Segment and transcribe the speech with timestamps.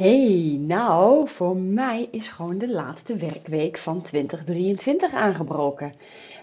[0.00, 5.94] Hey, nou, voor mij is gewoon de laatste werkweek van 2023 aangebroken.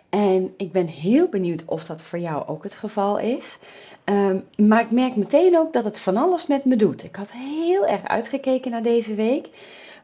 [0.09, 3.59] En ik ben heel benieuwd of dat voor jou ook het geval is.
[4.03, 7.03] Ehm, maar ik merk meteen ook dat het van alles met me doet.
[7.03, 9.47] Ik had heel erg uitgekeken naar deze week.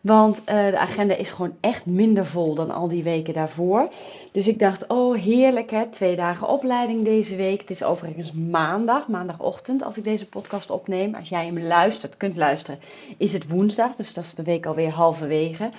[0.03, 3.89] Want eh, de agenda is gewoon echt minder vol dan al die weken daarvoor.
[4.31, 7.61] Dus ik dacht, oh heerlijk hè, twee dagen opleiding deze week.
[7.61, 11.15] Het is overigens maandag, maandagochtend als ik deze podcast opneem.
[11.15, 12.79] Als jij hem luistert, kunt luisteren,
[13.17, 13.95] is het woensdag.
[13.95, 15.69] Dus dat is de week alweer halverwege.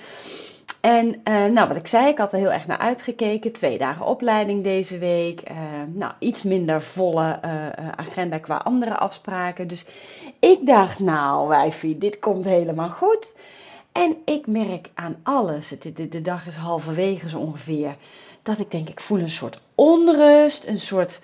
[0.81, 3.51] En uh, nou, wat ik zei, ik had er heel erg naar uitgekeken.
[3.51, 5.49] Twee dagen opleiding deze week.
[5.49, 5.57] Uh,
[5.87, 7.41] nou, iets minder volle
[7.95, 9.67] agenda qua andere afspraken.
[9.67, 9.85] Dus
[10.39, 13.33] ik dacht, nou wijfie, dit komt helemaal goed.
[13.95, 17.97] En ik merk aan alles, de, de dag is halverwege zo ongeveer,
[18.43, 21.21] dat ik denk, ik voel een soort onrust, een soort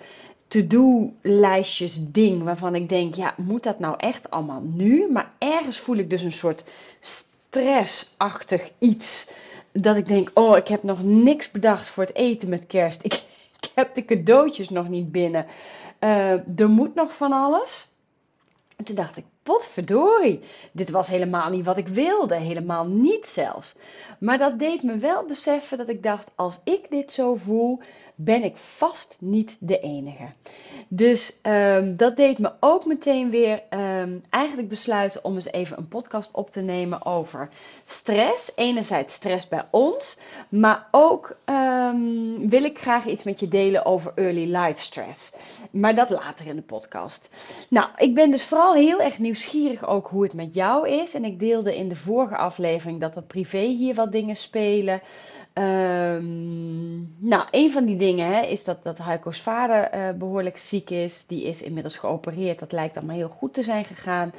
[0.48, 5.12] to-do-lijstjes ding waarvan ik denk, ja, moet dat nou echt allemaal nu?
[5.12, 6.64] Maar ergens voel ik dus een soort
[7.00, 9.30] stressachtig iets.
[9.72, 13.04] Dat ik denk, oh, ik heb nog niks bedacht voor het eten met kerst.
[13.06, 13.24] Ik,
[13.60, 15.46] ik heb de cadeautjes nog niet binnen.
[16.00, 17.92] Uh, er moet nog van alles.
[18.76, 20.40] En toen dacht ik, potverdorie,
[20.72, 23.76] dit was helemaal niet wat ik wilde, helemaal niet zelfs.
[24.20, 27.80] Maar dat deed me wel beseffen dat ik dacht, als ik dit zo voel,
[28.24, 30.30] ben ik vast niet de enige.
[30.88, 35.88] Dus um, dat deed me ook meteen weer um, eigenlijk besluiten om eens even een
[35.88, 37.50] podcast op te nemen over
[37.86, 38.52] stress.
[38.56, 44.12] Enerzijds stress bij ons, maar ook um, wil ik graag iets met je delen over
[44.16, 45.34] early life stress.
[45.72, 47.30] Maar dat later in de podcast.
[47.70, 51.14] Nou, ik ben dus vooral heel erg nieuwsgierig ook hoe het met jou is.
[51.14, 55.02] En ik deelde in de vorige aflevering dat er privé hier wat dingen spelen.
[55.54, 60.90] Um, nou, een van die dingen hè, is dat, dat Heiko's vader uh, behoorlijk ziek
[60.90, 61.26] is.
[61.28, 62.60] Die is inmiddels geopereerd.
[62.60, 64.34] Dat lijkt allemaal heel goed te zijn gegaan.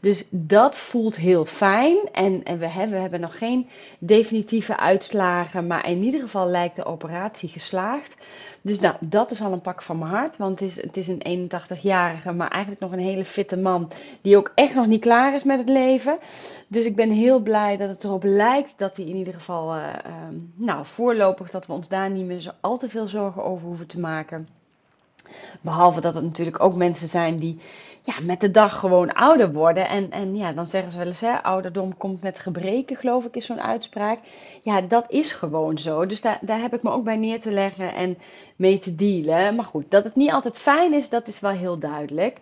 [0.00, 1.98] Dus dat voelt heel fijn.
[2.12, 5.66] En, en we, hebben, we hebben nog geen definitieve uitslagen.
[5.66, 8.26] Maar in ieder geval lijkt de operatie geslaagd.
[8.64, 10.36] Dus nou, dat is al een pak van mijn hart.
[10.36, 13.90] Want het is, het is een 81-jarige, maar eigenlijk nog een hele fitte man.
[14.20, 16.18] Die ook echt nog niet klaar is met het leven.
[16.66, 19.82] Dus ik ben heel blij dat het erop lijkt dat hij in ieder geval, uh,
[20.06, 20.12] uh,
[20.54, 23.86] nou, voorlopig, dat we ons daar niet meer zo al te veel zorgen over hoeven
[23.86, 24.48] te maken.
[25.60, 27.58] Behalve dat het natuurlijk ook mensen zijn die
[28.04, 29.88] ja, met de dag gewoon ouder worden.
[29.88, 33.36] En, en ja, dan zeggen ze wel eens, hè, ouderdom komt met gebreken, geloof ik,
[33.36, 34.18] is zo'n uitspraak.
[34.62, 36.06] Ja, dat is gewoon zo.
[36.06, 38.18] Dus daar, daar heb ik me ook bij neer te leggen en
[38.56, 39.54] mee te dealen.
[39.54, 42.40] Maar goed, dat het niet altijd fijn is, dat is wel heel duidelijk.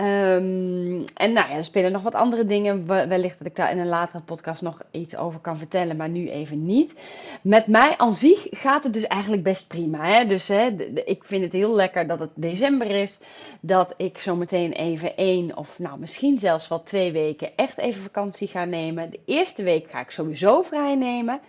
[0.00, 2.86] Um, en nou ja, er spelen nog wat andere dingen.
[2.86, 6.30] Wellicht dat ik daar in een latere podcast nog iets over kan vertellen, maar nu
[6.30, 6.98] even niet.
[7.42, 10.04] Met mij aan zich gaat het dus eigenlijk best prima.
[10.04, 10.26] Hè?
[10.26, 10.66] Dus hè,
[11.04, 13.22] ik vind het heel lekker dat het december is.
[13.60, 18.02] Dat ik zo meteen even één of nou misschien zelfs wel twee weken echt even
[18.02, 19.10] vakantie ga nemen.
[19.10, 21.40] De eerste week ga ik sowieso vrij nemen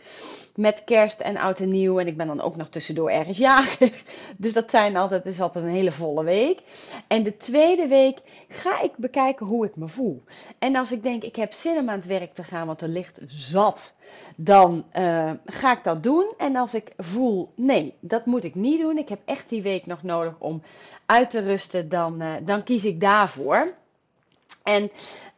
[0.57, 1.99] met kerst en oud en nieuw.
[1.99, 4.03] En ik ben dan ook nog tussendoor ergens jarig.
[4.37, 6.61] Dus dat zijn altijd, is altijd een hele volle week.
[7.07, 8.19] En de tweede week
[8.49, 10.23] ga ik bekijken hoe ik me voel.
[10.59, 12.87] En als ik denk, ik heb zin om aan het werk te gaan, want er
[12.87, 13.93] ligt zat.
[14.35, 16.33] Dan uh, ga ik dat doen.
[16.37, 18.97] En als ik voel, nee, dat moet ik niet doen.
[18.97, 20.61] Ik heb echt die week nog nodig om
[21.05, 21.89] uit te rusten.
[21.89, 23.73] Dan, uh, dan kies ik daarvoor.
[24.63, 24.83] En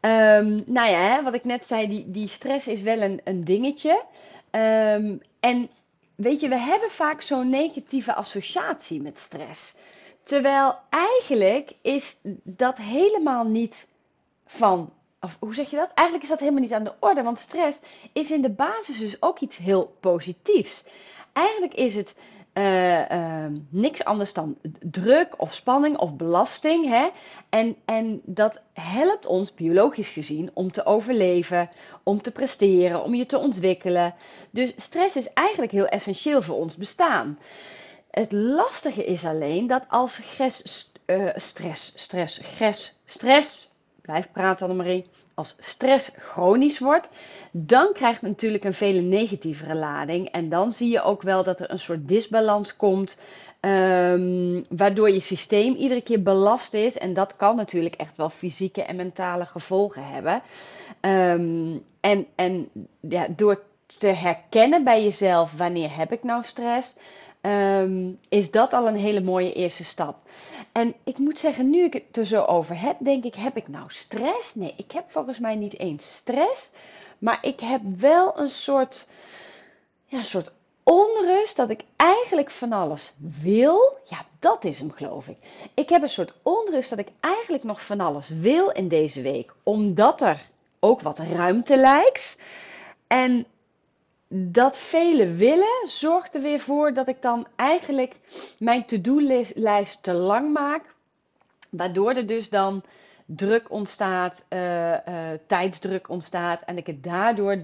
[0.01, 3.43] um, nou ja, hè, wat ik net zei, die, die stress is wel een, een
[3.43, 4.03] dingetje.
[4.51, 5.69] Um, en
[6.15, 9.75] weet je, we hebben vaak zo'n negatieve associatie met stress.
[10.23, 13.87] Terwijl eigenlijk is dat helemaal niet
[14.45, 14.93] van.
[15.21, 15.91] Of hoe zeg je dat?
[15.93, 17.23] Eigenlijk is dat helemaal niet aan de orde.
[17.23, 17.81] Want stress
[18.13, 20.85] is in de basis dus ook iets heel positiefs.
[21.33, 22.15] Eigenlijk is het
[22.53, 26.87] uh, uh, niks anders dan druk of spanning of belasting.
[26.87, 27.09] Hè?
[27.49, 31.69] En, en dat helpt ons biologisch gezien om te overleven,
[32.03, 34.15] om te presteren, om je te ontwikkelen.
[34.51, 37.39] Dus stress is eigenlijk heel essentieel voor ons bestaan.
[38.11, 43.71] Het lastige is alleen dat als stress, uh, stress, stress, stress, stress,
[44.01, 45.05] blijf praten Annemarie,
[45.39, 47.09] als stress chronisch wordt,
[47.51, 50.29] dan krijgt het natuurlijk een vele negatievere lading.
[50.29, 53.21] En dan zie je ook wel dat er een soort disbalans komt.
[53.61, 56.97] Um, waardoor je systeem iedere keer belast is.
[56.97, 60.41] En dat kan natuurlijk echt wel fysieke en mentale gevolgen hebben.
[61.01, 62.69] Um, en en
[62.99, 63.61] ja, door
[63.97, 66.95] te herkennen bij jezelf wanneer heb ik nou stress
[67.41, 70.15] um, is dat al een hele mooie eerste stap.
[70.71, 73.67] En ik moet zeggen, nu ik het er zo over heb, denk ik, heb ik
[73.67, 74.55] nou stress?
[74.55, 76.71] Nee, ik heb volgens mij niet eens stress.
[77.17, 79.07] Maar ik heb wel een soort,
[80.05, 80.51] ja, een soort
[80.83, 83.97] onrust dat ik eigenlijk van alles wil.
[84.05, 85.37] Ja, dat is hem, geloof ik.
[85.73, 89.53] Ik heb een soort onrust dat ik eigenlijk nog van alles wil in deze week.
[89.63, 90.47] Omdat er
[90.79, 92.37] ook wat ruimte lijkt.
[93.07, 93.45] En
[94.31, 98.15] dat vele willen zorgt er weer voor dat ik dan eigenlijk
[98.59, 100.95] mijn to-do-lijst te lang maak.
[101.69, 102.83] Waardoor er dus dan
[103.25, 104.95] druk ontstaat, uh,
[105.47, 106.61] tijdsdruk ontstaat.
[106.65, 107.57] En ik het daardoor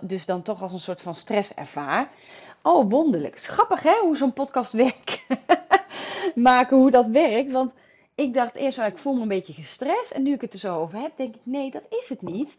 [0.00, 2.10] dus dan toch als een soort van stress ervaar.
[2.62, 3.38] Oh, wonderlijk.
[3.38, 5.22] Schappig hè, hoe zo'n podcast werkt.
[6.34, 7.52] Maken, hoe dat werkt.
[7.52, 7.72] Want
[8.14, 10.10] ik dacht eerst, wel, ik voel me een beetje gestrest.
[10.10, 12.56] En nu ik het er zo over heb, denk ik, nee, dat is het niet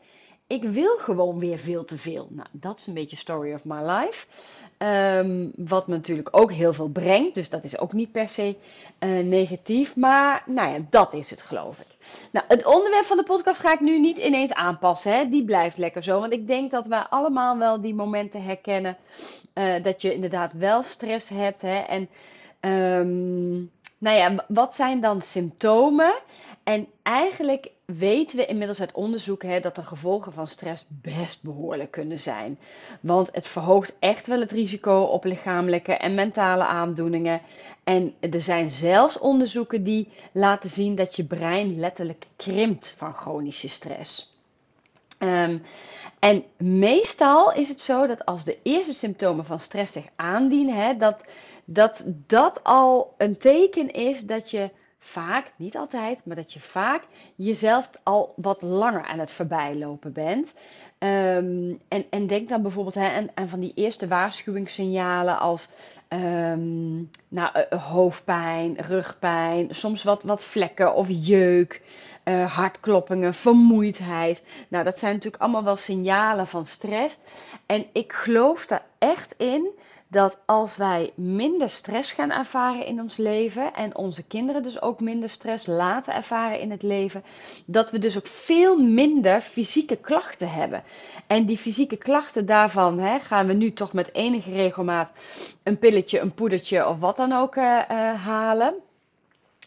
[0.48, 2.28] ik wil gewoon weer veel te veel.
[2.30, 4.26] Nou, dat is een beetje story of my life.
[4.78, 7.36] Um, wat me natuurlijk ook heel veel brengt.
[7.36, 8.56] Dus dat is ook niet per se
[9.00, 9.96] uh, negatief.
[9.96, 11.88] Maar nou ja, dat is het geloof ik.
[12.32, 15.14] Nou, het onderwerp van de podcast ga ik nu niet ineens aanpassen.
[15.18, 15.30] Hè?
[15.30, 16.20] Die blijft lekker zo.
[16.20, 18.98] Want ik denk dat wij allemaal wel die momenten herkennen.
[19.54, 21.62] Uh, dat je inderdaad wel stress hebt.
[21.62, 21.78] Hè?
[21.78, 22.10] En
[22.72, 26.16] um, nou ja, wat zijn dan symptomen?
[26.64, 31.92] En eigenlijk weten we inmiddels uit onderzoek hè, dat de gevolgen van stress best behoorlijk
[31.92, 32.60] kunnen zijn.
[33.00, 37.42] Want het verhoogt echt wel het risico op lichamelijke en mentale aandoeningen.
[37.84, 43.70] En er zijn zelfs onderzoeken die laten zien dat je brein letterlijk krimpt van chronische
[43.70, 44.34] stress.
[45.20, 45.62] Um,
[46.20, 50.98] en meestal is het zo dat als de eerste symptomen van stress zich aandienen, hè,
[50.98, 51.24] dat,
[51.66, 54.70] dat dat al een teken is dat je
[55.06, 57.04] vaak, niet altijd, maar dat je vaak
[57.36, 60.56] jezelf al wat langer aan het voorbijlopen bent.
[60.98, 65.70] Ehm, en, en denk dan bijvoorbeeld hè, aan, van die eerste waarschuwingssignalen als
[66.10, 71.82] um, nou, eh, eh, hoofdpijn, rugpijn, soms wat, wat vlekken of jeuk.
[72.24, 74.42] Uh, hartkloppingen, vermoeidheid.
[74.68, 77.20] Nou, dat zijn natuurlijk allemaal wel signalen van stress.
[77.66, 79.70] En ik geloof daar echt in
[80.08, 85.00] dat als wij minder stress gaan ervaren in ons leven en onze kinderen dus ook
[85.00, 87.24] minder stress laten ervaren in het leven,
[87.66, 90.84] dat we dus ook veel minder fysieke klachten hebben.
[91.28, 95.14] En die fysieke klachten daarvan hè, gaan we nu toch met enige regelmaat
[95.64, 98.76] een pilletje, een poedertje of wat dan ook uh, uh, halen.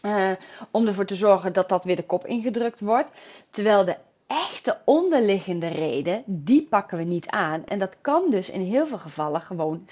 [0.05, 0.31] Uh,
[0.71, 3.11] om ervoor te zorgen dat dat weer de kop ingedrukt wordt.
[3.49, 3.95] Terwijl de
[4.27, 7.65] echte onderliggende reden, die pakken we niet aan.
[7.65, 9.85] En dat kan dus in heel veel gevallen gewoon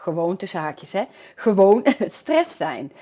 [0.00, 1.04] gewoon tussen haakjes, hè,
[1.34, 1.86] gewoon
[2.20, 2.92] stress zijn.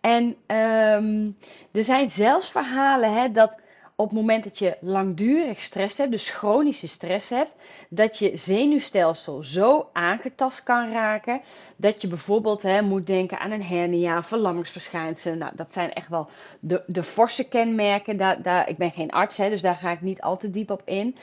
[0.00, 1.36] En um,
[1.72, 3.58] er zijn zelfs verhalen hè, dat
[4.00, 7.54] op het moment dat je langdurig stress hebt, dus chronische stress hebt,
[7.88, 11.40] dat je zenuwstelsel zo aangetast kan raken
[11.76, 15.38] dat je bijvoorbeeld hè, moet denken aan een hernia, verlammingsverschijnselen.
[15.38, 16.28] Nou, dat zijn echt wel
[16.60, 18.16] de, de forse kenmerken.
[18.16, 20.70] Daar, daar, ik ben geen arts, hè, dus daar ga ik niet al te diep
[20.70, 21.16] op in.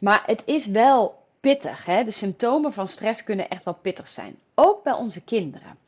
[0.00, 1.84] Maar het is wel pittig.
[1.84, 2.04] Hè?
[2.04, 4.38] De symptomen van stress kunnen echt wel pittig zijn.
[4.54, 5.78] Ook bij onze kinderen.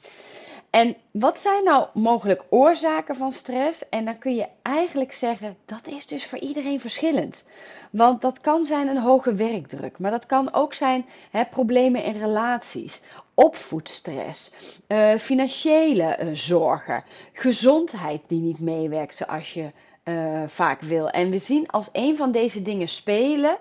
[0.72, 3.88] En wat zijn nou mogelijk oorzaken van stress?
[3.88, 7.48] En dan kun je eigenlijk zeggen, dat is dus voor iedereen verschillend.
[7.90, 12.16] Want dat kan zijn een hoge werkdruk, maar dat kan ook zijn hè, problemen in
[12.16, 13.02] relaties,
[13.34, 14.54] opvoedstress,
[14.88, 19.70] uh, financiële uh, zorgen, gezondheid die niet meewerkt zoals je
[20.04, 21.08] uh, vaak wil.
[21.08, 23.58] En we zien als een van deze dingen spelen,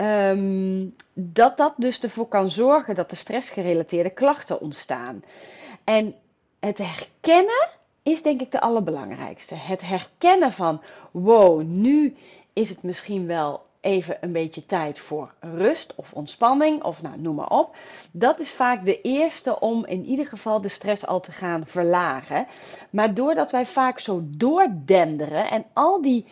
[0.00, 5.24] Um, dat dat dus ervoor kan zorgen dat er stressgerelateerde klachten ontstaan.
[5.84, 6.14] En
[6.60, 7.68] het herkennen
[8.02, 9.54] is denk ik de allerbelangrijkste.
[9.54, 12.16] Het herkennen van, wow, nu
[12.52, 17.34] is het misschien wel even een beetje tijd voor rust of ontspanning of nou, noem
[17.34, 17.76] maar op.
[18.12, 22.46] Dat is vaak de eerste om in ieder geval de stress al te gaan verlagen.
[22.90, 26.26] Maar doordat wij vaak zo doordenderen en al die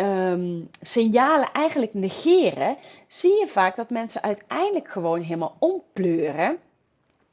[0.00, 2.76] um, signalen eigenlijk negeren,
[3.06, 6.58] zie je vaak dat mensen uiteindelijk gewoon helemaal ompleuren.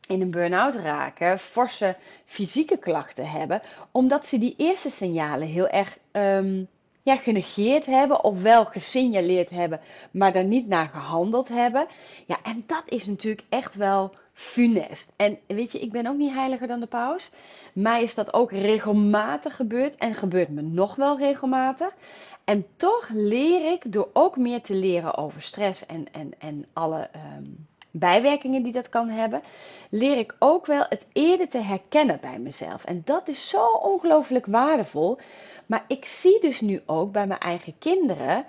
[0.08, 1.96] In een burn-out raken, forse
[2.26, 6.68] fysieke klachten hebben, omdat ze die eerste signalen heel erg um,
[7.02, 9.80] ja, genegeerd hebben, of wel gesignaleerd hebben,
[10.12, 11.88] maar daar niet naar gehandeld hebben.
[12.26, 15.14] Ja, en dat is natuurlijk echt wel funest.
[15.16, 17.32] En weet je, ik ben ook niet heiliger dan de paus.
[17.74, 21.96] Mij is dat ook regelmatig gebeurd en gebeurt me nog wel regelmatig.
[22.44, 27.10] En toch leer ik, door ook meer te leren over stress en, en, en alle
[27.38, 29.42] um, bijwerkingen die dat kan hebben,
[29.90, 32.84] leer ik ook wel het eerder te herkennen bij mezelf.
[32.86, 35.18] En dat is zo ongelooflijk waardevol.
[35.66, 38.46] Maar ik zie dus nu ook bij mijn eigen kinderen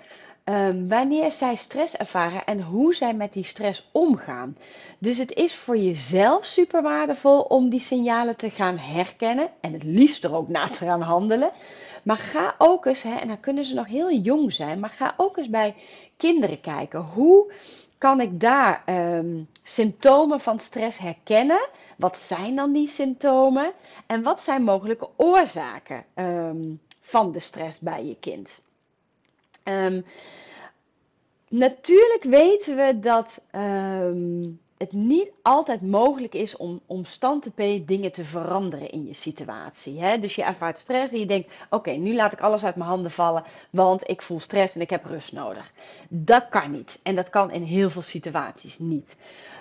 [0.49, 4.57] um, wanneer zij stress ervaren en hoe zij met die stress omgaan.
[4.99, 9.83] Dus het is voor jezelf super waardevol om die signalen te gaan herkennen en het
[9.83, 11.51] liefst er ook naar te gaan handelen.
[12.03, 15.13] Maar ga ook eens, hè, en dan kunnen ze nog heel jong zijn, maar ga
[15.17, 15.75] ook eens bij
[16.17, 16.99] kinderen kijken.
[16.99, 17.53] Hoe
[17.97, 21.67] kan ik daar um, symptomen van stress herkennen?
[21.97, 23.71] Wat zijn dan die symptomen?
[24.07, 28.61] En wat zijn mogelijke oorzaken um, van de stress bij je kind?
[29.69, 30.05] Um,
[31.49, 34.47] natuurlijk weten we dat ehm,
[34.79, 40.01] het niet altijd mogelijk is om, om stand P dingen te veranderen in je situatie.
[40.01, 40.19] Hè?
[40.19, 43.11] Dus je ervaart stress en je denkt: oké, nu laat ik alles uit mijn handen
[43.11, 45.71] vallen, want ik voel stress en ik heb rust nodig.
[46.09, 46.99] Dat kan niet.
[47.03, 49.15] En dat kan in heel veel situaties niet.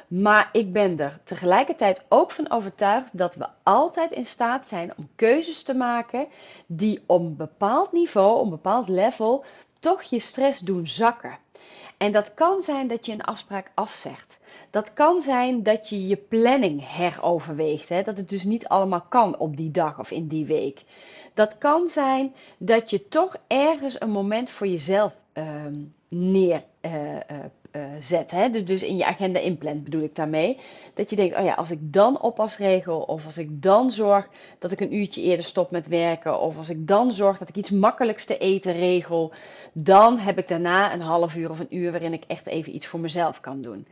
[0.08, 5.08] Maar ik ben er tegelijkertijd ook van overtuigd dat we altijd in staat zijn om
[5.16, 6.26] keuzes te maken
[6.66, 9.44] die op een bepaald niveau, op een bepaald level,
[9.78, 11.38] toch je stress doen zakken.
[11.96, 14.40] En dat kan zijn dat je een afspraak afzegt.
[14.70, 17.88] Dat kan zijn dat je je planning heroverweegt.
[17.88, 18.02] Hè?
[18.02, 20.82] Dat het dus niet allemaal kan op die dag of in die week.
[21.34, 25.44] Dat kan zijn dat je toch ergens een moment voor jezelf uh,
[27.72, 28.30] uh, zet.
[28.30, 28.50] Hè?
[28.50, 30.58] Dus, dus in je agenda inplant bedoel ik daarmee.
[30.94, 34.28] Dat je denkt, oh ja, als ik dan oppas regel, of als ik dan zorg
[34.58, 37.56] dat ik een uurtje eerder stop met werken, of als ik dan zorg dat ik
[37.56, 39.32] iets makkelijks te eten regel,
[39.72, 42.86] dan heb ik daarna een half uur of een uur waarin ik echt even iets
[42.86, 43.86] voor mezelf kan doen.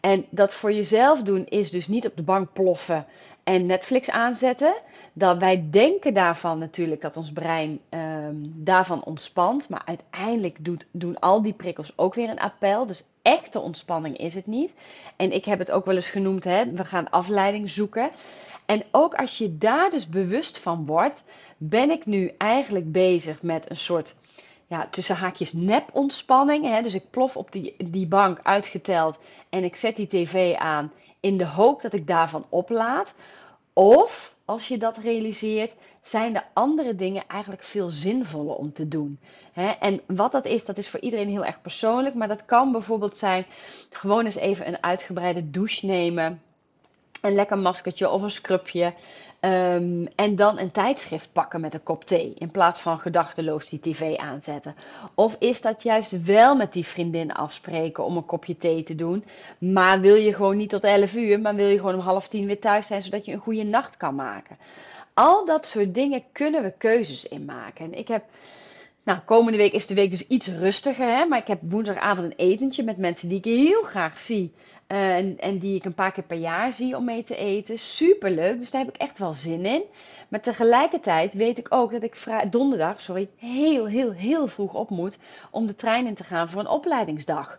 [0.00, 3.06] En dat voor jezelf doen is dus niet op de bank ploffen
[3.44, 4.74] en Netflix aanzetten.
[5.12, 9.68] Dat wij denken daarvan natuurlijk dat ons brein um, daarvan ontspant.
[9.68, 12.86] Maar uiteindelijk doet, doen al die prikkels ook weer een appel.
[12.86, 14.74] Dus echte ontspanning is het niet.
[15.16, 18.10] En ik heb het ook wel eens genoemd, hè, we gaan afleiding zoeken.
[18.66, 21.24] En ook als je daar dus bewust van wordt,
[21.56, 24.16] ben ik nu eigenlijk bezig met een soort
[24.66, 26.64] ja, tussen haakjes nep ontspanning.
[26.64, 26.82] Hè?
[26.82, 30.92] Dus ik plof op die, die bank uitgeteld en ik zet die tv aan
[31.24, 33.14] in de hoop dat ik daarvan oplaad.
[33.72, 39.18] Of als je dat realiseert, zijn de andere dingen eigenlijk veel zinvoller om te doen.
[39.80, 42.14] En wat dat is, dat is voor iedereen heel erg persoonlijk.
[42.14, 43.46] Maar dat kan bijvoorbeeld zijn
[43.90, 46.42] gewoon eens even een uitgebreide douche nemen.
[47.20, 48.94] Een lekker maskertje of een scrubje.
[49.44, 52.34] Um, en dan een tijdschrift pakken met een kop thee.
[52.38, 54.74] In plaats van gedachteloos die tv aanzetten.
[55.14, 59.24] Of is dat juist wel met die vriendin afspreken om een kopje thee te doen.
[59.58, 61.40] Maar wil je gewoon niet tot 11 uur.
[61.40, 63.02] Maar wil je gewoon om half tien weer thuis zijn.
[63.02, 64.58] Zodat je een goede nacht kan maken.
[65.14, 67.84] Al dat soort dingen kunnen we keuzes in maken.
[67.84, 68.24] En ik heb.
[69.04, 71.06] Nou, komende week is de week dus iets rustiger.
[71.06, 71.24] Hè?
[71.26, 74.54] Maar ik heb woensdagavond een etentje met mensen die ik heel graag zie.
[74.88, 77.78] Uh, en, die ik een paar keer per jaar zie om mee te eten.
[77.78, 79.82] Super leuk, dus daar heb ik echt wel zin in.
[80.28, 82.16] Maar tegelijkertijd weet ik ook dat ik
[82.50, 85.18] donderdag sorry, heel, heel, heel vroeg op moet
[85.50, 87.58] om de trein in te gaan voor een opleidingsdag.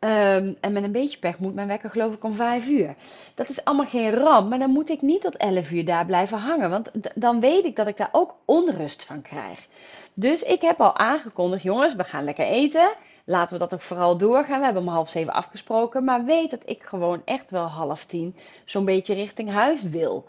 [0.00, 2.94] Um, en met een beetje pech moet mijn wekker geloof ik om 5 uur.
[3.34, 6.38] Dat is allemaal geen ramp, maar dan moet ik niet tot 11 uur daar blijven
[6.38, 6.70] hangen.
[6.70, 9.68] Want dan weet ik dat ik daar ook onrust van krijg.
[10.18, 12.88] Dus ik heb al aangekondigd, jongens, we gaan lekker eten.
[13.24, 14.58] Laten we dat ook vooral doorgaan.
[14.58, 16.04] We hebben om half zeven afgesproken.
[16.04, 20.24] Maar weet dat ik gewoon echt wel half tien zo'n beetje richting huis wil.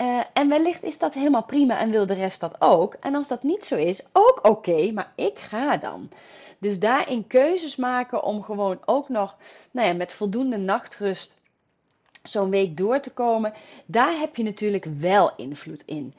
[0.00, 2.96] Uh, en wellicht is dat helemaal prima en wil de rest dat ook.
[3.00, 6.08] En als dat niet zo is, ook oké, maar ik ga dan.
[6.58, 9.36] Dus daarin keuzes maken om gewoon ook nog
[9.70, 11.37] nou ja, met voldoende nachtrust
[12.28, 13.52] zo'n week door te komen,
[13.86, 16.14] daar heb je natuurlijk wel invloed in.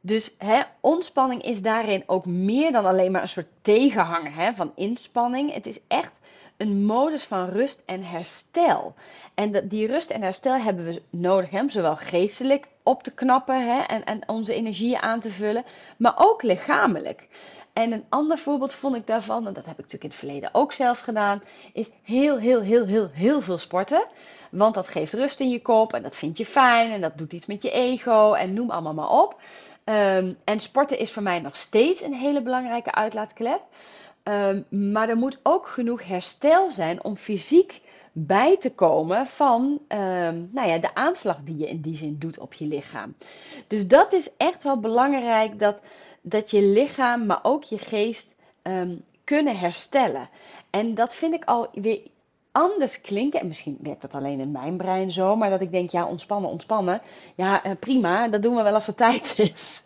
[0.00, 4.72] Dus hè, ontspanning is daarin ook meer dan alleen maar een soort tegenhanger hè, van
[4.74, 5.52] inspanning.
[5.52, 6.20] Het is echt
[6.56, 8.94] een modus van rust en herstel.
[9.34, 13.80] En die rust en herstel hebben we nodig, hè, zowel geestelijk op te knappen hè,
[13.80, 15.64] en, en onze energie aan te vullen,
[15.96, 17.26] maar ook lichamelijk.
[17.72, 20.50] En een ander voorbeeld vond ik daarvan, en dat heb ik natuurlijk in het verleden
[20.52, 21.42] ook zelf gedaan,
[21.72, 24.06] is heel, heel, heel, heel, heel veel sporten.
[24.54, 27.32] Want dat geeft rust in je kop en dat vind je fijn en dat doet
[27.32, 29.40] iets met je ego en noem allemaal maar op.
[29.84, 33.60] Um, en sporten is voor mij nog steeds een hele belangrijke uitlaatklep.
[34.22, 37.80] Um, maar er moet ook genoeg herstel zijn om fysiek
[38.12, 42.38] bij te komen van um, nou ja, de aanslag die je in die zin doet
[42.38, 43.14] op je lichaam.
[43.66, 45.76] Dus dat is echt wel belangrijk dat,
[46.20, 48.34] dat je lichaam, maar ook je geest
[49.24, 50.28] kunnen herstellen.
[50.70, 52.00] En dat vind ik al weer
[52.54, 53.40] anders klinken.
[53.40, 55.36] En misschien werkt dat alleen in mijn brein zo.
[55.36, 57.00] Maar dat ik denk, ja, ontspannen, ontspannen.
[57.34, 58.28] Ja, eh, prima.
[58.28, 59.82] Dat doen we wel als er tijd is.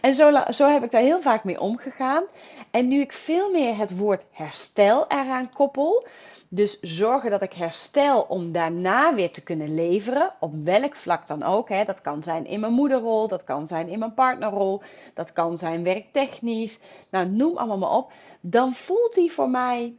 [0.00, 2.24] en zo, zo heb ik daar heel vaak mee omgegaan.
[2.70, 6.06] En nu ik veel meer het woord herstel eraan koppel.
[6.48, 10.32] Dus zorgen dat ik herstel om daarna weer te kunnen leveren.
[10.40, 11.68] Op welk vlak dan ook.
[11.68, 11.84] Hè.
[11.84, 13.28] Dat kan zijn in mijn moederrol.
[13.28, 14.82] Dat kan zijn in mijn partnerrol.
[15.14, 16.80] Dat kan zijn werktechnisch.
[17.10, 18.12] Nou, noem allemaal maar op.
[18.40, 19.94] Dan voelt die voor mij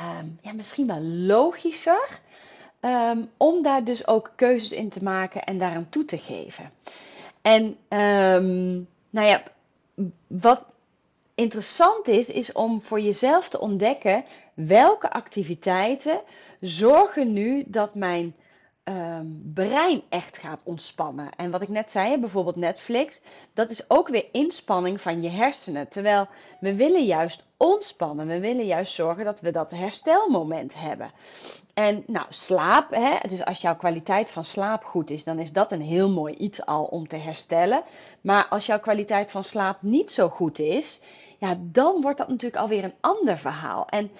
[0.00, 2.20] um, ja, misschien wel logischer.
[2.80, 6.70] Um, om daar dus ook keuzes in te maken en daaraan toe te geven.
[7.42, 7.64] En
[7.98, 9.42] um, nou ja,
[10.26, 10.66] wat
[11.34, 14.24] interessant is, is om voor jezelf te ontdekken
[14.54, 16.20] welke activiteiten
[16.60, 18.34] zorgen nu dat mijn
[19.54, 21.30] brein echt gaat ontspannen.
[21.36, 23.20] En wat ik net zei, bijvoorbeeld Netflix,
[23.54, 25.88] dat is ook weer inspanning van je hersenen.
[25.88, 26.28] Terwijl
[26.60, 28.26] we willen juist ontspannen.
[28.26, 31.10] We willen juist zorgen dat we dat herstelmoment hebben.
[31.74, 35.72] En nou, slaap, hè, dus als jouw kwaliteit van slaap goed is, dan is dat
[35.72, 37.82] een heel mooi iets al om te herstellen.
[38.20, 41.02] Maar als jouw kwaliteit van slaap niet zo goed is,
[41.38, 43.86] ja, dan wordt dat natuurlijk alweer een ander verhaal.
[43.88, 44.10] En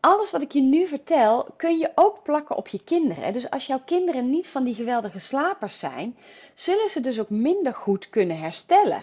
[0.00, 3.32] alles wat ik je nu vertel, kun je ook plakken op je kinderen.
[3.32, 6.16] Dus als jouw kinderen niet van die geweldige slapers zijn,
[6.54, 9.02] zullen ze dus ook minder goed kunnen herstellen.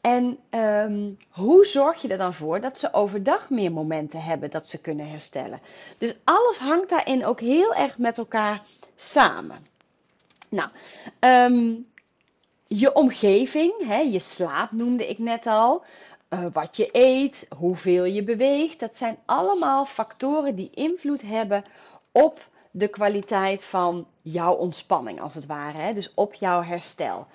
[0.00, 4.68] En um, hoe zorg je er dan voor dat ze overdag meer momenten hebben dat
[4.68, 5.60] ze kunnen herstellen?
[5.98, 8.62] Dus alles hangt daarin ook heel erg met elkaar
[8.96, 9.66] samen.
[10.48, 10.70] Nou,
[11.20, 11.86] um,
[12.66, 15.84] je omgeving, hè, je slaap noemde ik net al.
[16.30, 18.80] Uh, wat je eet, hoeveel je beweegt.
[18.80, 21.64] Dat zijn allemaal factoren die invloed hebben
[22.12, 25.78] op de kwaliteit van jouw ontspanning, als het ware.
[25.78, 25.92] Hè?
[25.92, 27.26] Dus op jouw herstel.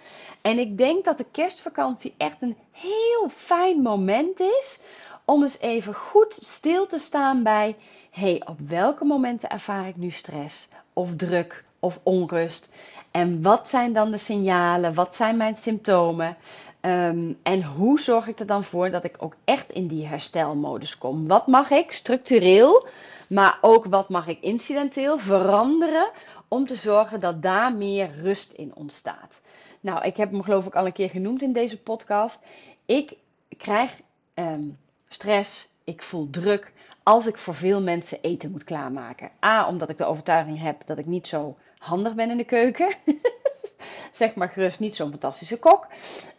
[0.42, 4.82] En ik denk dat de kerstvakantie echt een heel fijn moment is
[5.26, 7.76] om eens even goed stil te staan bij:
[8.12, 12.74] hey, op welke momenten ervaar ik nu stress of druk of onrust?
[13.12, 14.94] En wat zijn dan de signalen?
[14.94, 16.38] Wat zijn mijn symptomen?
[16.82, 20.98] Um, en hoe zorg ik er dan voor dat ik ook echt in die herstelmodus
[20.98, 21.28] kom?
[21.28, 22.88] Wat mag ik structureel,
[23.30, 26.10] maar ook wat mag ik incidenteel veranderen
[26.54, 29.42] om te zorgen dat daar meer rust in ontstaat?
[29.80, 32.46] Nou, ik heb hem geloof ik al een keer genoemd in deze podcast.
[32.86, 33.18] Ik
[33.58, 34.02] krijg
[34.34, 39.32] um, stress, ik voel druk als ik voor veel mensen eten moet klaarmaken.
[39.46, 42.96] A, omdat ik de overtuiging heb dat ik niet zo handig ben in de keuken.
[44.12, 45.88] zeg maar gerust niet zo'n fantastische kok.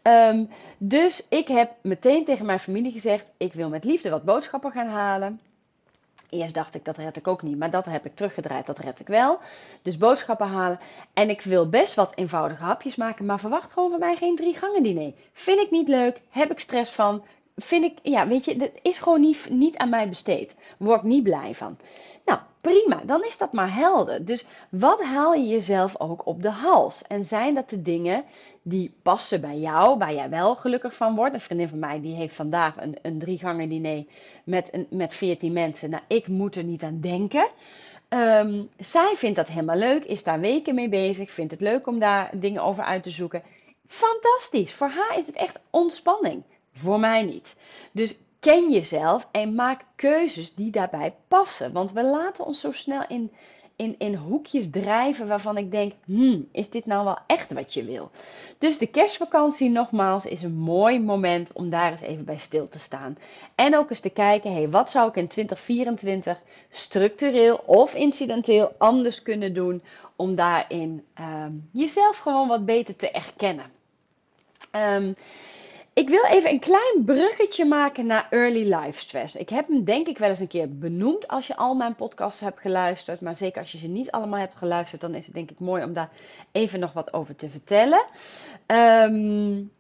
[0.03, 4.71] Um, dus ik heb meteen tegen mijn familie gezegd: ik wil met liefde wat boodschappen
[4.71, 5.41] gaan halen.
[6.31, 9.01] Eerst dacht ik dat red ik ook niet, maar dat heb ik teruggedraaid, dat red
[9.01, 9.39] ik wel.
[9.83, 10.81] Dus boodschappen halen.
[11.15, 14.55] En ik wil best wat eenvoudige hapjes maken, maar verwacht gewoon van mij geen drie
[14.55, 15.13] gangen diner.
[15.33, 17.25] Vind ik niet leuk, heb ik stress van.
[17.57, 20.57] Vind ik, ja, weet je, dat is gewoon niet, niet aan mij besteed.
[20.79, 21.77] Word ik niet blij van.
[22.65, 24.25] Prima, dan is dat maar helder.
[24.25, 27.03] Dus wat haal je jezelf ook op de hals?
[27.07, 28.25] En zijn dat de dingen
[28.63, 31.35] die passen bij jou, waar jij wel gelukkig van wordt?
[31.35, 34.05] Een vriendin van mij die heeft vandaag een, een drie gangen diner
[34.45, 35.91] met, met 14 mensen.
[35.91, 37.49] Nou, ik moet er niet aan denken.
[38.09, 41.99] Um, zij vindt dat helemaal leuk, is daar weken mee bezig, vindt het leuk om
[41.99, 43.43] daar dingen over uit te zoeken.
[43.87, 46.43] Fantastisch, voor haar is het echt ontspanning.
[46.73, 47.57] Voor mij niet.
[47.93, 48.19] Dus
[48.51, 51.73] ken jezelf en maak keuzes die daarbij passen.
[51.73, 53.33] Want we laten ons zo snel in,
[53.77, 57.85] in, in hoekjes drijven waarvan ik denk: hmm, is dit nou wel echt wat je
[57.85, 58.11] wil?
[58.59, 62.79] Dus de kerstvakantie, nogmaals, is een mooi moment om daar eens even bij stil te
[62.79, 63.19] staan.
[63.55, 69.23] En ook eens te kijken: hey, wat zou ik in 2024 structureel of incidenteel anders
[69.23, 69.83] kunnen doen
[70.17, 73.73] om daarin um, jezelf gewoon wat beter te erkennen?
[74.73, 75.15] Um,
[75.95, 79.35] ik wil even een klein bruggetje maken naar early life stress.
[79.35, 82.41] Ik heb hem denk ik wel eens een keer benoemd als je al mijn podcasts
[82.41, 83.21] hebt geluisterd.
[83.21, 85.85] Maar zeker als je ze niet allemaal hebt geluisterd, dan is het denk ik mooi
[85.85, 86.11] om daar
[86.53, 88.05] even nog wat over te vertellen.
[88.67, 89.73] Um,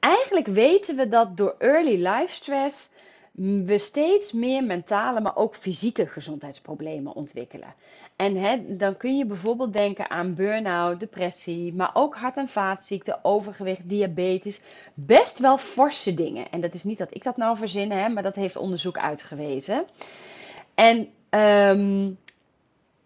[0.00, 2.90] eigenlijk weten we dat door early life stress
[3.64, 7.74] we steeds meer mentale, maar ook fysieke gezondheidsproblemen ontwikkelen.
[8.18, 13.18] En hè, dan kun je bijvoorbeeld denken aan burn-out, depressie, maar ook hart- en vaatziekten,
[13.22, 14.62] overgewicht, diabetes.
[14.94, 16.50] Best wel forse dingen.
[16.50, 19.84] En dat is niet dat ik dat nou verzin, hè, maar dat heeft onderzoek uitgewezen.
[20.74, 22.18] En um,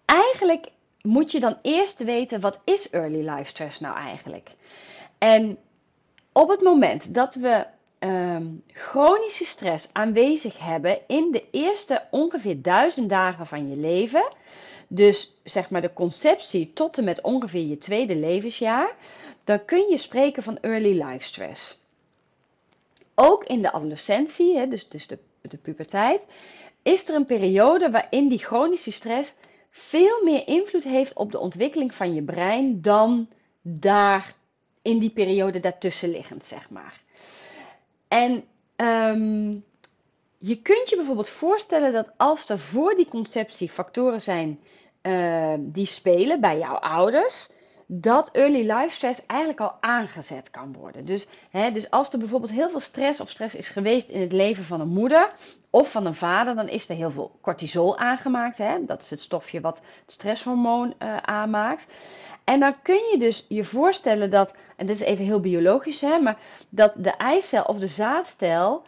[0.04, 0.68] eigenlijk
[1.02, 4.50] moet je dan eerst weten, wat is early life stress nou eigenlijk?
[5.18, 5.58] En
[6.32, 7.66] op het moment dat we
[7.98, 14.40] um, chronische stress aanwezig hebben in de eerste ongeveer duizend dagen van je leven
[14.94, 18.96] dus zeg maar de conceptie tot en met ongeveer je tweede levensjaar,
[19.44, 21.80] dan kun je spreken van early life stress.
[23.14, 26.26] Ook in de adolescentie, hè, dus, dus de, de puberteit,
[26.82, 29.34] is er een periode waarin die chronische stress
[29.70, 33.28] veel meer invloed heeft op de ontwikkeling van je brein dan
[33.62, 34.34] daar
[34.82, 37.00] in die periode daartussen liggend, zeg maar.
[38.08, 38.44] En
[38.76, 39.64] um,
[40.38, 44.60] je kunt je bijvoorbeeld voorstellen dat als er voor die conceptie factoren zijn
[45.02, 47.50] uh, die spelen bij jouw ouders,
[47.86, 51.04] dat early life stress eigenlijk al aangezet kan worden.
[51.04, 54.32] Dus, hè, dus als er bijvoorbeeld heel veel stress of stress is geweest in het
[54.32, 55.32] leven van een moeder
[55.70, 58.58] of van een vader, dan is er heel veel cortisol aangemaakt.
[58.58, 58.84] Hè?
[58.86, 61.86] Dat is het stofje wat het stresshormoon uh, aanmaakt.
[62.44, 66.18] En dan kun je dus je voorstellen dat, en dit is even heel biologisch, hè,
[66.18, 66.38] maar
[66.68, 68.82] dat de eicel of de zaadcel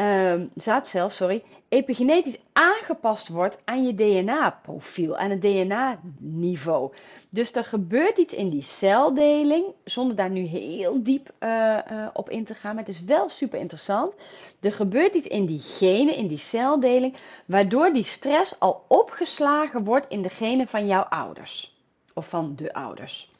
[0.00, 6.92] ehm, zaadcel, sorry, epigenetisch aangepast wordt aan je DNA-profiel, aan het DNA-niveau.
[7.28, 12.30] Dus er gebeurt iets in die celdeling, zonder daar nu heel diep uh, uh, op
[12.30, 14.14] in te gaan, maar het is wel super interessant.
[14.60, 20.08] Er gebeurt iets in die genen, in die celdeling, waardoor die stress al opgeslagen wordt
[20.08, 21.78] in de genen van jouw ouders.
[22.14, 23.30] Of van de ouders.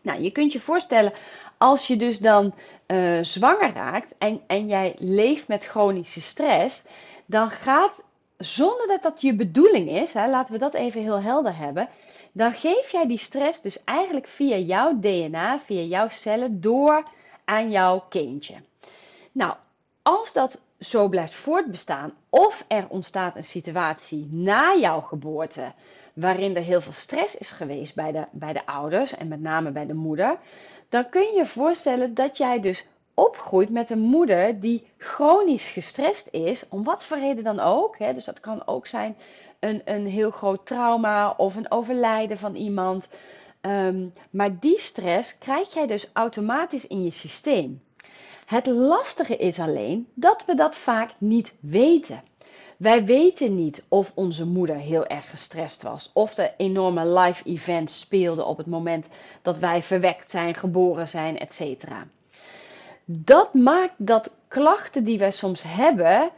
[0.00, 1.12] Nou, je kunt je voorstellen,
[1.58, 2.54] als je dus dan
[2.86, 6.84] uh, zwanger raakt en, en jij leeft met chronische stress,
[7.26, 8.04] dan gaat,
[8.36, 11.88] zonder dat dat je bedoeling is, hè, laten we dat even heel helder hebben,
[12.32, 17.08] dan geef jij die stress dus eigenlijk via jouw DNA, via jouw cellen door
[17.44, 18.54] aan jouw kindje.
[19.32, 19.54] Nou,
[20.02, 25.72] als dat zo blijft voortbestaan, of er ontstaat een situatie na jouw geboorte,
[26.12, 29.70] waarin er heel veel stress is geweest bij de, bij de ouders en met name
[29.70, 30.38] bij de moeder,
[30.88, 36.28] dan kun je je voorstellen dat jij dus opgroeit met een moeder die chronisch gestrest
[36.30, 37.98] is, om wat voor reden dan ook.
[37.98, 38.14] Hè?
[38.14, 39.16] Dus dat kan ook zijn
[39.60, 43.08] een, een heel groot trauma of een overlijden van iemand.
[43.60, 47.82] Ehm, maar die stress krijg jij dus automatisch in je systeem.
[48.46, 52.22] Het lastige is alleen dat we dat vaak niet weten.
[52.78, 58.00] Wij weten niet of onze moeder heel erg gestrest was, of er enorme live events
[58.00, 59.06] speelden op het moment
[59.42, 61.84] dat wij verwekt zijn, geboren zijn, etc.
[63.04, 66.30] Dat maakt dat klachten die wij soms hebben,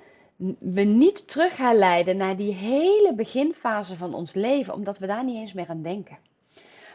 [0.59, 5.25] we niet terug gaan leiden naar die hele beginfase van ons leven, omdat we daar
[5.25, 6.19] niet eens meer aan denken.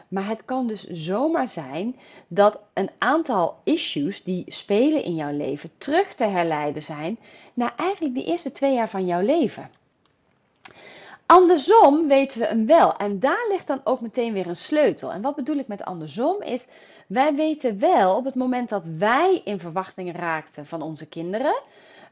[0.08, 1.96] Maar het kan dus zomaar zijn
[2.28, 7.18] dat een aantal issues die spelen in jouw leven terug te herleiden zijn
[7.54, 9.70] naar eigenlijk de eerste twee jaar van jouw leven.
[11.26, 12.96] Andersom weten we hem wel.
[12.96, 15.12] En daar ligt dan ook meteen weer een sleutel.
[15.12, 16.68] En wat bedoel ik met andersom is,
[17.06, 21.62] wij weten wel op het moment dat wij in verwachting raakten van onze kinderen,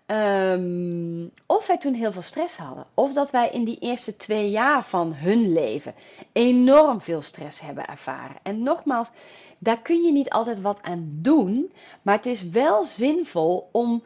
[0.07, 2.87] Um, of wij toen heel veel stress hadden.
[2.95, 5.95] Of dat wij in die eerste twee jaar van hun leven
[6.33, 8.37] enorm veel stress hebben ervaren.
[8.43, 9.11] En nogmaals,
[9.59, 11.73] daar kun je niet altijd wat aan doen.
[12.03, 14.03] Maar het is wel zinvol om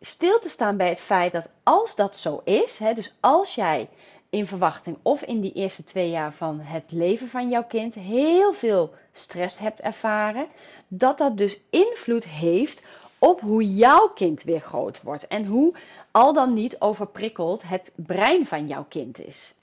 [0.00, 3.88] stil te staan bij het feit dat als dat zo is, hè, dus als jij
[4.30, 8.52] in verwachting of in die eerste twee jaar van het leven van jouw kind heel
[8.52, 10.46] veel stress hebt ervaren,
[10.88, 12.84] dat dat dus invloed heeft
[13.18, 15.74] op hoe jouw kind weer groot wordt en hoe
[16.10, 19.54] al dan niet overprikkeld het brein van jouw kind is.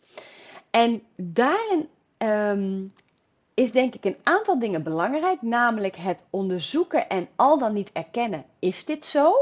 [0.70, 2.94] En daarin um,
[3.54, 8.46] is denk ik een aantal dingen belangrijk, namelijk het onderzoeken en al dan niet erkennen,
[8.60, 9.36] is dit zo?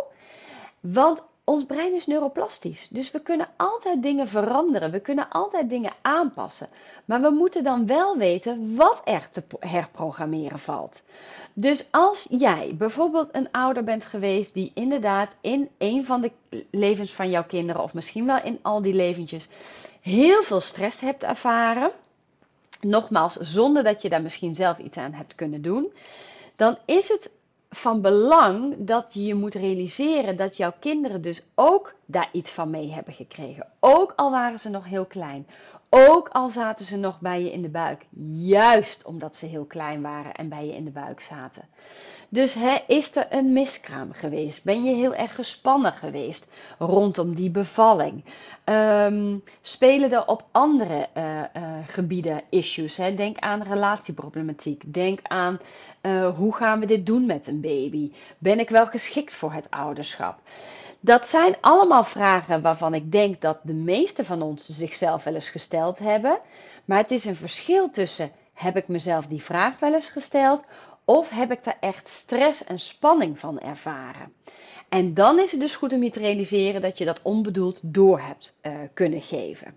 [0.80, 5.94] Want ons brein is neuroplastisch, dus we kunnen altijd dingen veranderen, we kunnen altijd dingen
[6.02, 6.70] aanpassen.
[7.06, 11.02] Maar we moeten dan wel weten wat er te herprogrammeren valt.
[11.54, 16.32] Dus als jij bijvoorbeeld een ouder bent geweest die inderdaad in een van de
[16.72, 19.50] levens van jouw kinderen, of misschien wel in al die leventjes,
[20.02, 21.92] heel veel stress hebt ervaren,
[22.82, 25.94] nogmaals, zonder dat je daar misschien zelf iets aan hebt kunnen doen,
[26.56, 31.94] dan is het van belang dat je je moet realiseren dat jouw kinderen dus ook
[32.06, 33.68] daar iets van mee hebben gekregen.
[33.80, 35.48] Ook al waren ze nog heel klein.
[35.94, 38.06] Ook al zaten ze nog bij je in de buik.
[38.32, 41.64] Juist omdat ze heel klein waren en bij je in de buik zaten.
[42.30, 44.64] Dus hè, is er een miskraam geweest?
[44.64, 46.48] Ben je heel erg gespannen geweest
[46.80, 48.24] rondom die bevalling?
[48.66, 51.44] Um, spelen er op andere uh, uh,
[51.88, 52.98] gebieden issues?
[52.98, 53.16] Hè?
[53.16, 54.94] Denk aan relatieproblematiek.
[54.94, 55.60] Denk aan
[56.02, 58.12] uh, hoe gaan we dit doen met een baby?
[58.38, 60.40] Ben ik wel geschikt voor het ouderschap?
[61.04, 65.50] Dat zijn allemaal vragen waarvan ik denk dat de meeste van ons zichzelf wel eens
[65.50, 66.40] gesteld hebben.
[66.86, 70.64] Maar het is een verschil tussen heb ik mezelf die vraag wel eens gesteld
[71.06, 74.34] of heb ik daar echt stress en spanning van ervaren?
[74.90, 78.20] En dan is het dus goed om je te realiseren dat je dat onbedoeld door
[78.20, 79.76] hebt uh, kunnen geven.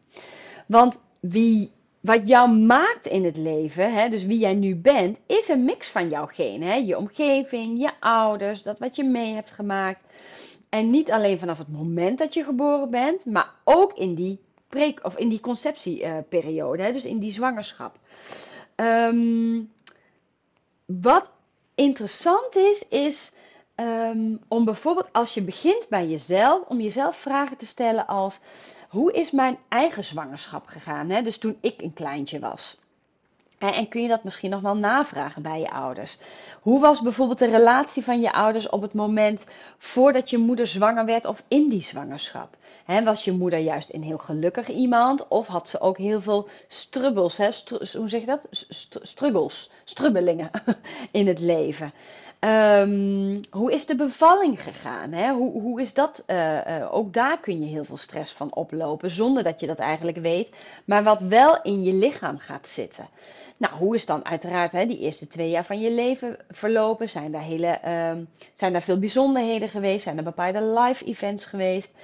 [0.67, 5.49] Want wie, wat jou maakt in het leven, hè, dus wie jij nu bent, is
[5.49, 6.87] een mix van jouw genen.
[6.87, 10.05] Je omgeving, je ouders, dat wat je mee hebt gemaakt.
[10.75, 14.95] En niet alleen vanaf het moment dat je geboren bent, maar ook in die, pre-
[15.03, 17.99] of in die conceptieperiode, hè, dus in die zwangerschap.
[18.77, 19.73] Um,
[20.85, 21.33] wat
[21.75, 23.35] interessant is, is
[23.77, 28.41] um, om bijvoorbeeld als je begint bij jezelf, om jezelf vragen te stellen als:
[28.89, 31.11] hoe is mijn eigen zwangerschap gegaan?
[31.11, 31.23] Hè?
[31.23, 32.79] Dus toen ik een kleintje was.
[33.59, 36.19] En kun je dat misschien nog wel navragen bij je ouders?
[36.65, 39.45] Hoe was bijvoorbeeld de relatie van je ouders op het moment
[39.79, 42.57] voordat je moeder zwanger werd of in die zwangerschap?
[43.05, 47.37] was je moeder juist een heel gelukkig iemand of had ze ook heel veel strubbels,
[47.93, 48.47] hoe zeg je dat?
[49.03, 50.51] struggles, strubbelingen
[51.11, 51.93] in het leven?
[52.39, 55.13] Ehm, hoe is de bevalling gegaan?
[55.13, 55.33] Hè?
[55.33, 56.23] Hoe, hoe is dat?
[56.27, 59.79] eh, eh, ook daar kun je heel veel stress van oplopen, zonder dat je dat
[59.79, 60.51] eigenlijk weet,
[60.85, 63.09] maar wat wel in je lichaam gaat zitten.
[63.57, 67.09] Nou, hoe is dan uiteraard hè, die eerste twee jaar van je leven verlopen?
[67.09, 70.03] Zijn daar, hele, ehm, zijn daar veel bijzonderheden geweest?
[70.03, 71.95] Zijn er bepaalde live events geweest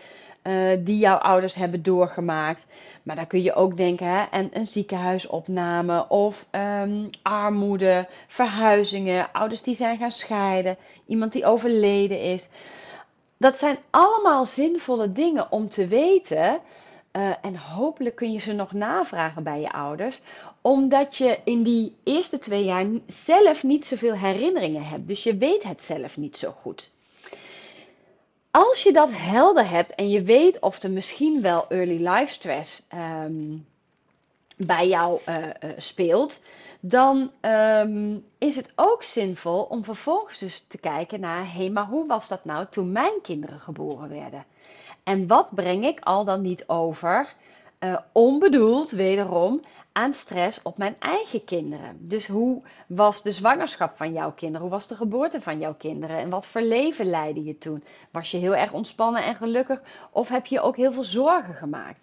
[0.43, 2.67] eh, die jouw ouders hebben doorgemaakt?
[3.03, 9.63] Maar dan kun je ook denken hè, aan een ziekenhuisopname of ehm, armoede, verhuizingen, ouders
[9.63, 12.49] die zijn gaan scheiden, iemand die overleden is.
[13.37, 16.61] Dat zijn allemaal zinvolle dingen om te weten.
[17.11, 20.23] eh, en hopelijk kun je ze nog navragen bij je ouders,
[20.61, 25.09] omdat je in die eerste twee jaar zelf niet zoveel herinneringen hebt.
[25.09, 26.91] Dus je weet het zelf niet zo goed.
[28.51, 32.87] Als je dat helder hebt en je weet of er misschien wel early life stress
[32.89, 33.57] ehm,
[34.57, 36.41] bij jou eh, eh, speelt,
[36.81, 41.87] dan ehm, is het ook zinvol om vervolgens dus te kijken naar, hé, hey, maar
[41.87, 44.45] hoe was dat nou toen mijn kinderen geboren werden?
[45.03, 47.35] En wat breng ik al dan niet over,
[47.81, 49.63] eh, onbedoeld wederom,
[49.93, 51.97] aan stress op mijn eigen kinderen?
[52.01, 54.61] Dus hoe was de zwangerschap van jouw kinderen?
[54.61, 56.19] Hoe was de geboorte van jouw kinderen?
[56.19, 57.85] En wat voor leven leidde je toen?
[58.11, 59.83] Was je heel erg ontspannen en gelukkig?
[60.11, 62.01] Of heb je ook heel veel zorgen gemaakt?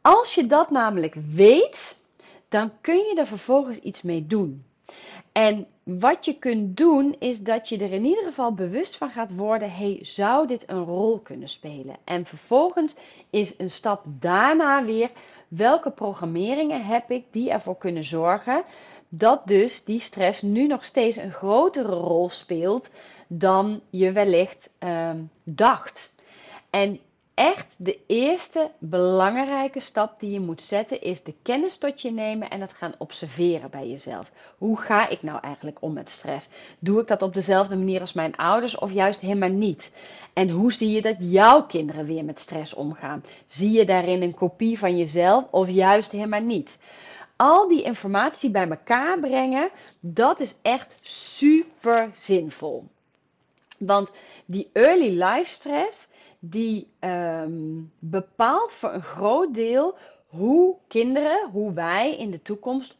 [0.00, 2.00] Als je dat namelijk weet,
[2.48, 4.64] dan kun je er vervolgens iets mee doen.
[5.32, 9.34] En wat je kunt doen, is dat je er in ieder geval bewust van gaat
[9.34, 11.96] worden: hey, zou dit een rol kunnen spelen?
[12.04, 12.96] En vervolgens
[13.30, 15.10] is een stap daarna weer:
[15.48, 18.64] welke programmeringen heb ik die ervoor kunnen zorgen
[19.08, 22.90] dat dus die stress nu nog steeds een grotere rol speelt
[23.26, 26.14] dan je wellicht ehm, dacht?
[26.70, 27.00] En
[27.34, 32.50] echt de eerste belangrijke stap die je moet zetten is de kennis tot je nemen
[32.50, 34.30] en het gaan observeren bij jezelf.
[34.58, 36.48] Hoe ga ik nou eigenlijk om met stress?
[36.78, 39.96] Doe ik dat op dezelfde manier als mijn ouders of juist helemaal niet?
[40.32, 43.24] En hoe zie je dat jouw kinderen weer met stress omgaan?
[43.46, 46.78] Zie je daarin een kopie van jezelf of juist helemaal niet?
[47.36, 52.84] Al die informatie bij elkaar brengen, dat is echt super zinvol.
[53.78, 54.12] Want
[54.44, 56.08] die early life stress,
[56.44, 62.96] die um, bepaalt voor een groot deel hoe kinderen, hoe wij in de toekomst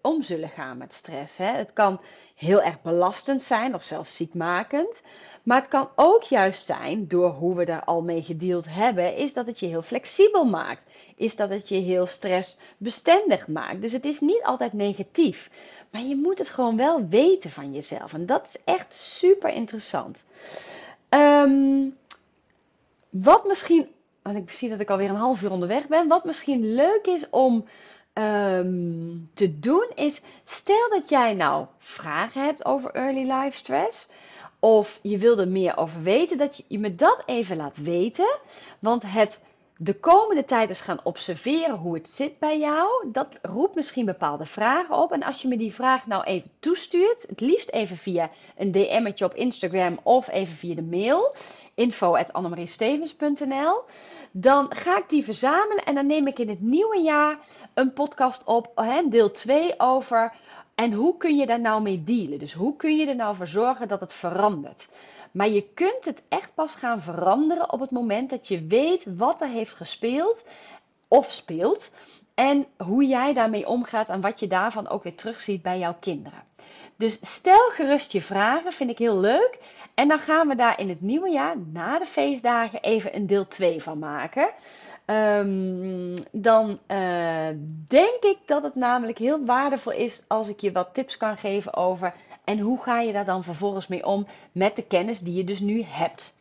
[0.00, 1.36] om zullen gaan met stress.
[1.36, 1.50] Hè.
[1.50, 2.00] Het kan
[2.34, 5.02] heel erg belastend zijn of zelfs ziekmakend.
[5.42, 9.32] Maar het kan ook juist zijn, door hoe we daar al mee gedeeld hebben, is
[9.32, 10.84] dat het je heel flexibel maakt.
[11.16, 13.80] Is dat het je heel stressbestendig maakt.
[13.80, 15.50] Dus het is niet altijd negatief.
[15.90, 18.12] Maar je moet het gewoon wel weten van jezelf.
[18.12, 20.24] En dat is echt super interessant.
[21.08, 21.96] Um,
[23.22, 23.88] wat misschien,
[24.22, 26.08] want ik zie dat ik alweer een half uur onderweg ben.
[26.08, 27.64] Wat misschien leuk is om
[28.14, 34.10] um, te doen is, stel dat jij nou vragen hebt over early life stress.
[34.58, 38.38] Of je wil er meer over weten, dat je, je me dat even laat weten.
[38.78, 39.42] Want het
[39.76, 43.10] de komende tijd eens gaan observeren hoe het zit bij jou.
[43.12, 45.12] Dat roept misschien bepaalde vragen op.
[45.12, 49.24] En als je me die vraag nou even toestuurt, het liefst even via een DM'tje
[49.24, 51.34] op Instagram of even via de mail
[51.74, 53.82] info.annemariestevens.nl
[54.36, 57.38] dan ga ik die verzamelen en dan neem ik in het nieuwe jaar
[57.74, 60.32] een podcast op, deel 2 over
[60.74, 62.38] en hoe kun je daar nou mee dealen?
[62.38, 64.88] Dus hoe kun je er nou voor zorgen dat het verandert?
[65.30, 69.40] Maar je kunt het echt pas gaan veranderen op het moment dat je weet wat
[69.40, 70.46] er heeft gespeeld
[71.08, 71.92] of speelt.
[72.34, 76.42] En hoe jij daarmee omgaat en wat je daarvan ook weer terugziet bij jouw kinderen.
[76.96, 79.58] Dus stel gerust je vragen, vind ik heel leuk.
[79.94, 83.48] En dan gaan we daar in het nieuwe jaar, na de feestdagen, even een deel
[83.48, 84.50] 2 van maken.
[85.06, 87.48] Um, dan uh,
[87.88, 91.74] denk ik dat het namelijk heel waardevol is als ik je wat tips kan geven
[91.74, 95.44] over en hoe ga je daar dan vervolgens mee om met de kennis die je
[95.44, 96.36] dus nu hebt.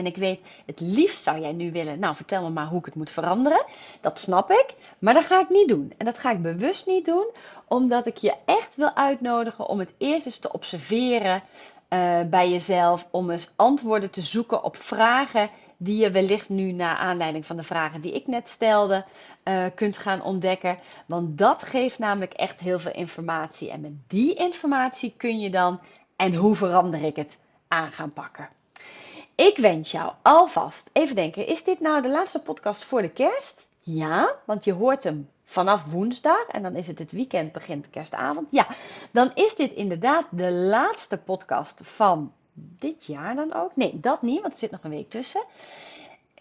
[0.00, 2.84] En ik weet, het liefst zou jij nu willen, nou vertel me maar hoe ik
[2.84, 3.64] het moet veranderen.
[4.00, 5.92] Dat snap ik, maar dat ga ik niet doen.
[5.96, 7.26] En dat ga ik bewust niet doen,
[7.68, 11.42] omdat ik je echt wil uitnodigen om het eerst eens te observeren
[11.88, 13.08] uh, bij jezelf.
[13.10, 17.62] Om eens antwoorden te zoeken op vragen die je wellicht nu naar aanleiding van de
[17.62, 19.04] vragen die ik net stelde
[19.44, 20.78] uh, kunt gaan ontdekken.
[21.06, 23.70] Want dat geeft namelijk echt heel veel informatie.
[23.70, 25.80] En met die informatie kun je dan,
[26.16, 28.48] en hoe verander ik het, aan gaan pakken.
[29.40, 33.66] Ik wens jou alvast, even denken, is dit nou de laatste podcast voor de kerst?
[33.80, 38.48] Ja, want je hoort hem vanaf woensdag en dan is het het weekend, begint kerstavond.
[38.50, 38.66] Ja,
[39.10, 43.76] dan is dit inderdaad de laatste podcast van dit jaar dan ook.
[43.76, 45.44] Nee, dat niet, want er zit nog een week tussen.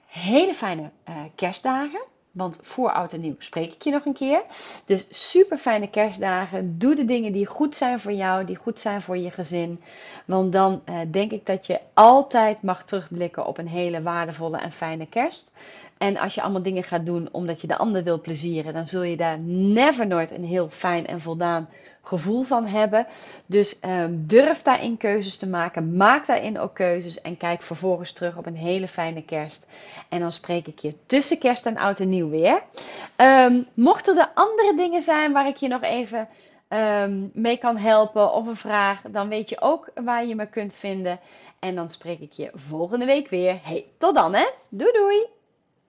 [0.06, 2.02] Hele fijne uh, kerstdagen.
[2.40, 4.42] Want voor oud en nieuw spreek ik je nog een keer.
[4.86, 6.78] Dus super fijne kerstdagen.
[6.78, 9.82] Doe de dingen die goed zijn voor jou, die goed zijn voor je gezin.
[10.26, 14.72] Want dan eh, denk ik dat je altijd mag terugblikken op een hele waardevolle en
[14.72, 15.52] fijne kerst.
[15.98, 19.04] En als je allemaal dingen gaat doen omdat je de ander wil plezieren, dan zul
[19.04, 21.70] je daar never nooit een heel fijn en voldaan
[22.10, 23.08] gevoel van hebben.
[23.46, 25.96] Dus um, durf daarin keuzes te maken.
[25.96, 27.22] Maak daarin ook keuzes.
[27.22, 29.68] En kijk vervolgens terug op een hele fijne kerst.
[30.10, 32.64] En dan spreek ik je tussen kerst en oud en nieuw weer.
[33.18, 36.28] Um, mochten er andere dingen zijn waar ik je nog even
[36.70, 40.74] um, mee kan helpen of een vraag, dan weet je ook waar je me kunt
[40.74, 41.20] vinden.
[41.60, 43.60] En dan spreek ik je volgende week weer.
[43.64, 44.46] Hey, tot dan hè.
[44.70, 45.39] Doei doei.